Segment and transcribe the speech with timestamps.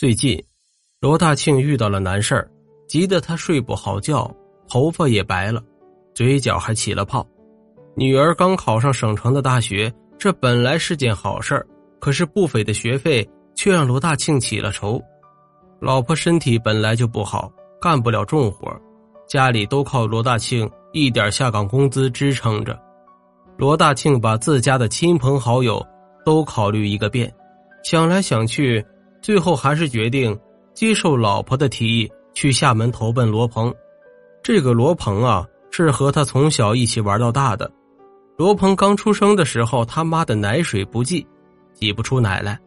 [0.00, 0.42] 最近，
[0.98, 2.50] 罗大庆遇到了难事儿，
[2.88, 4.34] 急得他睡不好觉，
[4.66, 5.62] 头发也白了，
[6.14, 7.22] 嘴角还起了泡。
[7.94, 11.66] 女儿刚考上省城的大学，这本来是件好事儿，
[12.00, 14.98] 可是不菲的学费却让罗大庆起了愁。
[15.82, 18.74] 老婆身体本来就不好，干不了重活，
[19.28, 22.80] 家里都靠罗大庆一点下岗工资支撑着。
[23.58, 25.86] 罗大庆把自家的亲朋好友
[26.24, 27.30] 都考虑一个遍，
[27.84, 28.82] 想来想去。
[29.22, 30.38] 最后还是决定
[30.74, 33.74] 接受老婆的提议，去厦门投奔罗鹏。
[34.42, 37.70] 这个罗鹏啊，是和他从小一起玩到大的。
[38.36, 41.26] 罗鹏刚出生的时候，他妈的奶水不济，
[41.74, 42.58] 挤不出奶来，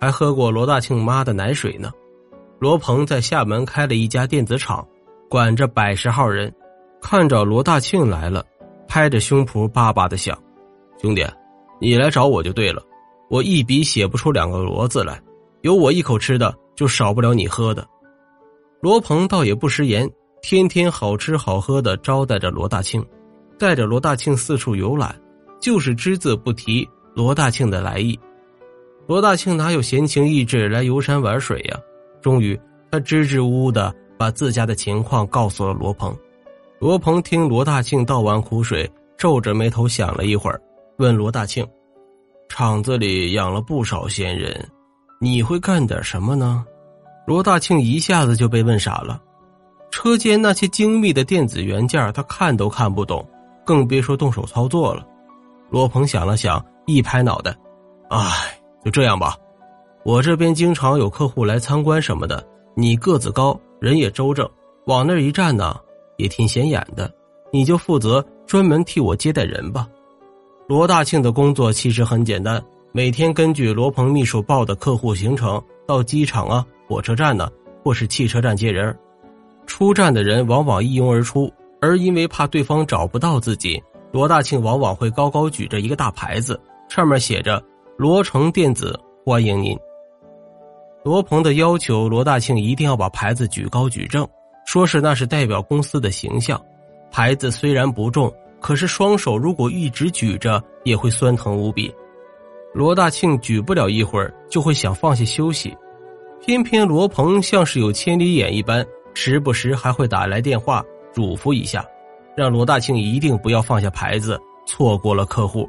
[0.00, 1.90] 还喝过罗大庆妈的奶水呢。
[2.58, 4.86] 罗鹏在厦门开了一家电子厂，
[5.28, 6.52] 管着百十号人。
[7.00, 8.44] 看着罗大庆来了，
[8.88, 10.36] 拍着胸脯巴巴的想
[11.00, 11.24] ：“兄弟，
[11.80, 12.82] 你来找我就对了，
[13.28, 15.20] 我一笔写不出两个罗字来。”
[15.68, 17.86] 有我一口吃的，就少不了你喝的。
[18.80, 23.04] 罗鹏倒也不食言，天天好吃好喝的招待着罗大庆，
[23.58, 25.14] 带着罗大庆四处游览，
[25.60, 28.18] 就是只字不提罗大庆的来意。
[29.06, 31.78] 罗大庆哪有闲情逸致来游山玩水呀？
[32.22, 32.58] 终于，
[32.90, 36.16] 他支支吾吾的把自家的情况告诉了罗鹏。
[36.78, 40.58] 罗鹏听罗大庆倒完苦水，皱着眉头想了一会儿，
[40.96, 41.62] 问罗大庆
[42.48, 44.66] ：“厂子里养了不少闲人。”
[45.20, 46.64] 你会干点什么呢？
[47.26, 49.20] 罗大庆一下子就被问傻了。
[49.90, 53.26] 车间那些精密的电子元件，他看都看不懂，
[53.66, 55.04] 更别说动手操作了。
[55.70, 57.56] 罗鹏想了想，一拍脑袋
[58.10, 59.36] ：“哎，就这样吧。
[60.04, 62.46] 我这边经常有客户来参观什么的，
[62.76, 64.48] 你个子高，人也周正，
[64.86, 65.76] 往那一站呢，
[66.16, 67.12] 也挺显眼的。
[67.52, 69.88] 你就负责专门替我接待人吧。”
[70.68, 72.62] 罗大庆的工作其实很简单。
[72.92, 77.46] 每天根据罗鹏秘书报的客户行程到机场啊、火车站呢，
[77.84, 78.96] 或是汽车站接人。
[79.66, 83.80] 出站的人往往一拥而出，而因为怕对方找不到自己，
[84.10, 86.58] 罗大庆往往会高高举着一个大牌子，
[86.88, 87.62] 上面写着
[87.98, 89.78] “罗成电子欢迎您”。
[91.04, 94.26] 罗鹏的要求，罗大庆一定要把牌子举高举正，
[94.64, 96.58] 说是那是代表公司的形象。
[97.10, 101.94] 牌子虽然不重，可是双手如果一直举着，也会酸疼无比。
[102.74, 105.76] 罗大庆举不了一会儿，就会想放下休息，
[106.40, 111.84] 偏偏罗鹏像是有千里眼一般，时不时还会打来电话嘱咐一下，
[112.36, 115.68] 让罗大庆一定不要放下牌子，错过了客户。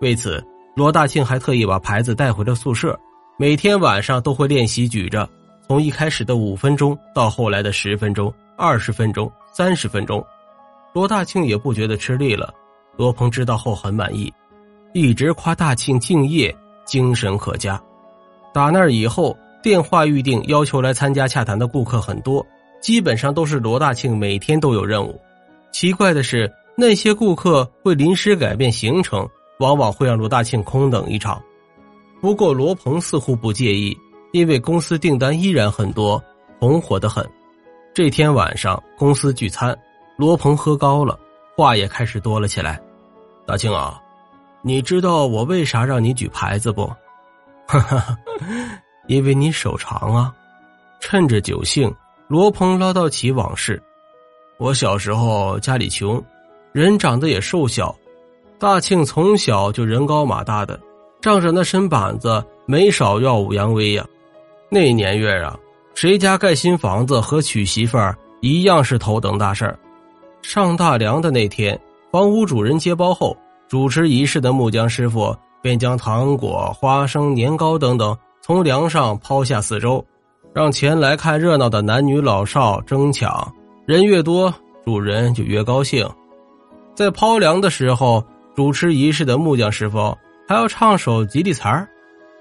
[0.00, 0.42] 为此，
[0.74, 2.98] 罗大庆还特意把牌子带回了宿舍，
[3.38, 5.28] 每天晚上都会练习举着，
[5.68, 10.24] 从一开始的五分钟到后来的十分钟、二十分钟、三十分钟，
[10.94, 12.52] 罗大庆也不觉得吃力了。
[12.96, 14.32] 罗鹏知道后很满意。
[14.96, 17.78] 一直夸大庆敬业、精神可嘉。
[18.54, 22.44] 打那以后，电话预定要求来参加洽谈的顾客很多，
[22.80, 25.20] 基本上都是罗大庆每天都有任务。
[25.70, 31.42] 奇怪的是，那些顾客会临时改变行程，往往会让罗大庆空等一场。
[32.22, 33.94] 不过罗鹏似乎不介意，
[34.32, 36.24] 因为公司订单依然很多，
[36.58, 37.22] 红火的很。
[37.92, 39.76] 这天晚上公司聚餐，
[40.16, 41.20] 罗鹏喝高了，
[41.54, 42.80] 话也开始多了起来。
[43.46, 44.00] 大庆啊。
[44.66, 46.86] 你知道我为啥让你举牌子不？
[47.68, 48.18] 哈哈哈，
[49.06, 50.34] 因为你手长啊！
[50.98, 51.94] 趁着酒兴，
[52.26, 53.80] 罗鹏唠叨起往事。
[54.58, 56.20] 我小时候家里穷，
[56.72, 57.94] 人长得也瘦小。
[58.58, 60.80] 大庆从小就人高马大的，
[61.20, 64.04] 仗着那身板子，没少耀武扬威呀。
[64.68, 65.56] 那年月啊，
[65.94, 69.78] 谁家盖新房子和娶媳妇儿一样是头等大事儿。
[70.42, 73.36] 上大梁的那天，房屋主人接包后。
[73.68, 80.04] 主持仪式的木匠师傅便将糖果、花生、年糕等等从梁上抛下四周，
[80.54, 83.52] 让前来看热闹的男女老少争抢。
[83.84, 84.52] 人越多，
[84.84, 86.08] 主人就越高兴。
[86.94, 88.24] 在抛梁的时候，
[88.54, 90.16] 主持仪式的木匠师傅
[90.48, 91.88] 还要唱首吉利词儿，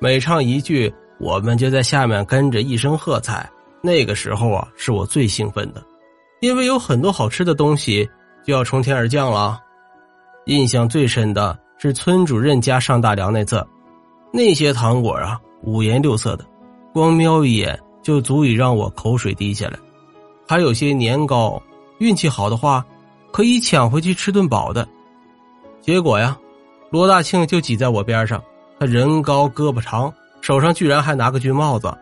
[0.00, 3.48] 每唱一句，我们就在下面跟着一声喝彩。
[3.82, 5.82] 那个时候啊，是我最兴奋的，
[6.40, 8.08] 因为有很多好吃的东西
[8.44, 9.60] 就要从天而降了。
[10.50, 13.64] 印象最深的是村主任家上大梁那次，
[14.32, 16.44] 那些糖果啊，五颜六色的，
[16.92, 19.78] 光瞄一眼就足以让我口水滴下来。
[20.48, 21.62] 还有些年糕，
[21.98, 22.84] 运气好的话，
[23.30, 24.88] 可以抢回去吃顿饱的。
[25.80, 26.36] 结果呀，
[26.90, 28.42] 罗大庆就挤在我边上，
[28.80, 31.96] 他人高胳膊长，手上居然还拿个军帽子，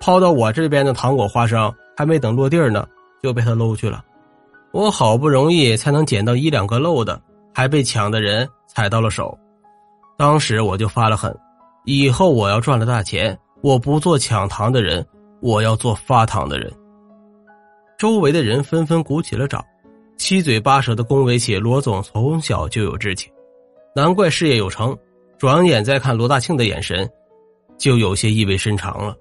[0.00, 2.84] 抛到我这边的糖果花生还没等落地呢，
[3.22, 4.04] 就被他搂去了。
[4.72, 7.22] 我好不容易才能捡到一两个漏的。
[7.54, 9.36] 还被抢的人踩到了手，
[10.16, 11.34] 当时我就发了狠，
[11.84, 15.04] 以后我要赚了大钱，我不做抢糖的人，
[15.40, 16.72] 我要做发糖的人。”
[17.98, 19.64] 周围的人纷纷鼓起了掌，
[20.16, 23.30] 七嘴八舌的恭维起罗总从小就有志气，
[23.94, 24.96] 难怪事业有成。
[25.38, 27.08] 转眼再看罗大庆的眼神，
[27.76, 29.16] 就有些意味深长了。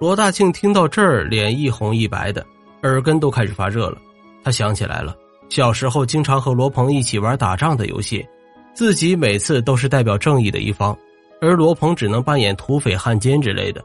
[0.00, 2.44] 罗大庆听到这儿，脸一红一白的，
[2.82, 3.98] 耳根都开始发热了。
[4.42, 5.16] 他想起来了，
[5.50, 8.24] 小时候经常和罗鹏一起玩打仗的游戏，
[8.72, 10.96] 自己每次都是代表正义的一方，
[11.40, 13.84] 而罗鹏只能扮演土匪、汉奸之类的。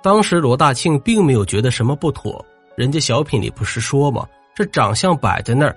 [0.00, 2.42] 当时罗大庆并没有觉得什么不妥，
[2.76, 4.26] 人家小品里不是说吗？
[4.54, 5.76] 这长相摆在那儿，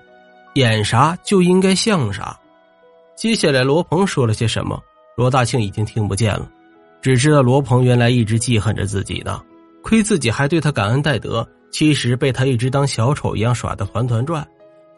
[0.54, 2.40] 演啥就应该像啥。
[3.16, 4.80] 接下来罗鹏说了些什么？
[5.18, 6.48] 罗大庆已经听不见了，
[7.02, 9.42] 只知道罗鹏原来一直记恨着自己呢，
[9.82, 14.46] 亏自己还对他感恩戴德，其实被他一直当小丑一样耍的团团转。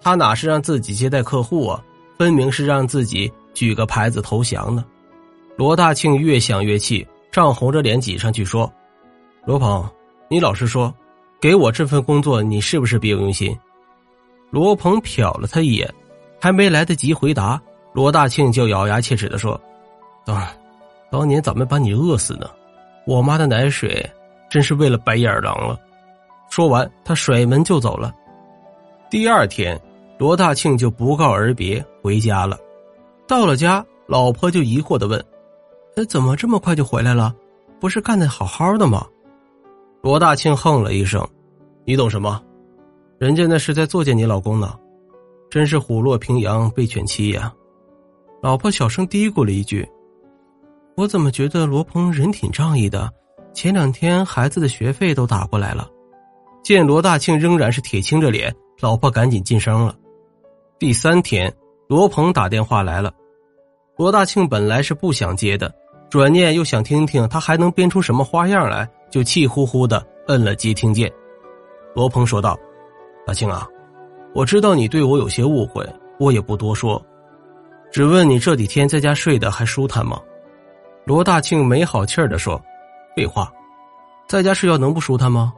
[0.01, 1.83] 他哪是让自己接待客户啊，
[2.17, 4.85] 分明是让自己举个牌子投降呢。
[5.57, 8.71] 罗大庆越想越气，涨红着脸挤上去说
[9.43, 9.87] ：“罗鹏，
[10.29, 10.93] 你老实说，
[11.41, 13.57] 给我这份工作，你是不是别有用心？”
[14.49, 15.93] 罗鹏瞟了他一眼，
[16.39, 17.61] 还没来得及回答，
[17.91, 19.59] 罗大庆就咬牙切齿的说。
[20.25, 20.47] 当
[21.09, 22.49] 当年咋没把你饿死呢？
[23.05, 24.09] 我妈的奶水
[24.49, 25.77] 真是喂了白眼狼了。
[26.49, 28.13] 说完，他甩门就走了。
[29.09, 29.79] 第二天，
[30.17, 32.57] 罗大庆就不告而别回家了。
[33.27, 35.23] 到了家，老婆就疑惑的问
[35.95, 37.33] ：“哎，怎么这么快就回来了？
[37.79, 39.05] 不是干的好好的吗？”
[40.01, 41.27] 罗大庆哼了一声
[41.85, 42.41] ：“你懂什么？
[43.19, 44.75] 人家那是在作践你老公呢，
[45.49, 47.53] 真是虎落平阳被犬欺呀。”
[48.41, 49.87] 老婆小声嘀咕了一句。
[50.95, 53.11] 我怎么觉得罗鹏人挺仗义的？
[53.53, 55.87] 前两天孩子的学费都打过来了。
[56.63, 59.95] 见罗大庆仍然是铁青着脸，老婆赶紧噤声了。
[60.79, 61.51] 第三天，
[61.87, 63.11] 罗鹏打电话来了。
[63.95, 65.73] 罗大庆本来是不想接的，
[66.07, 71.11] 转念又想听听他还能编出什么花样来，就气呼呼的摁了接听键。
[71.95, 72.55] 罗鹏说道
[73.25, 73.67] ：“大庆啊，
[74.35, 75.83] 我知道你对我有些误会，
[76.19, 77.03] 我也不多说，
[77.91, 80.21] 只问你这几天在家睡得还舒坦吗？”
[81.05, 82.61] 罗大庆没好气儿的说
[83.17, 83.51] ：“废话，
[84.27, 85.51] 在家睡觉能不舒坦吗？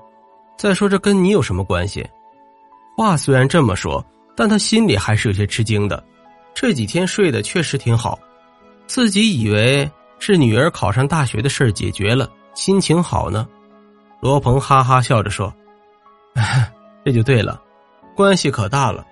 [0.57, 2.07] 再说这跟你有什么关系？”
[2.95, 4.01] 话虽然这么说，
[4.39, 6.01] 但他心里还是有些吃惊的。
[6.55, 8.17] 这几天睡得确实挺好，
[8.87, 13.45] 自己以为是女儿考上大学的事解决了，心情好呢。
[14.21, 15.53] 罗鹏哈哈笑着说
[17.03, 17.61] ：“这就对了，
[18.15, 19.05] 关系可大了。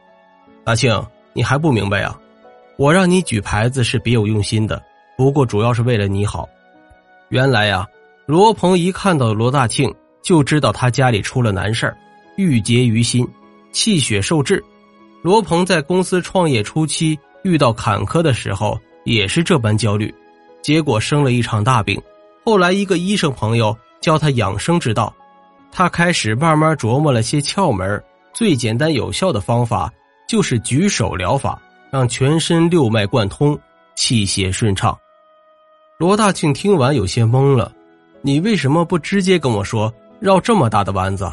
[0.63, 2.17] 大庆，你还不明白啊？
[2.77, 4.81] 我让你举牌子是别有用心的。”
[5.17, 6.47] 不过主要是为了你好。
[7.27, 7.85] 原来呀，
[8.27, 11.97] 罗鹏一看到罗大庆就知道他家里出了难事儿，
[12.37, 13.27] 郁结于心，
[13.73, 14.63] 气血受制。
[15.27, 20.15] 罗鹏在公司创业初期遇到坎坷的时候也是这般焦虑，
[20.61, 22.01] 结果生了一场大病。
[22.45, 25.13] 后来一个医生朋友教他养生之道，
[25.69, 28.01] 他开始慢慢琢磨了些窍门。
[28.31, 29.91] 最简单有效的方法
[30.29, 33.59] 就是举手疗法，让全身六脉贯通，
[33.97, 34.97] 气血顺畅。
[35.97, 37.69] 罗大庆听完有些懵了，
[38.21, 41.29] 你为什么不直接跟我说，绕这么大的弯子？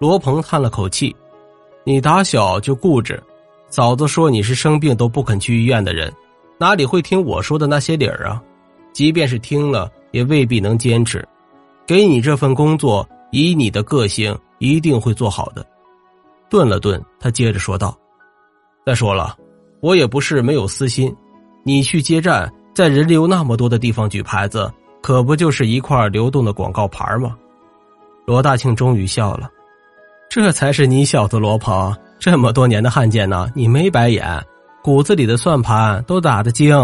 [0.00, 1.14] 罗鹏叹了口气，
[1.88, 3.22] 你打小就固执，
[3.70, 6.12] 嫂子说你是生病都不肯去医院的人，
[6.58, 8.42] 哪里会听我说的那些理儿啊？
[8.92, 11.24] 即便是听了，也未必能坚持。
[11.86, 15.64] 给你这份工作，以你的个性，一定会做好的。
[16.50, 17.96] 顿了顿，他接着说道
[18.84, 19.36] ：“再说了，
[19.80, 21.14] 我也不是没有私心，
[21.62, 27.34] 你去接站。”在人流那么多的地方举牌子，可不就是一块流动的广告牌吗？
[28.26, 29.48] 罗大庆终于笑了，
[30.36, 33.48] 这才是你小子罗鹏这么多年的汉奸呢！
[33.54, 34.22] 你没白演，
[34.84, 36.76] 骨子里的算盘都打得精。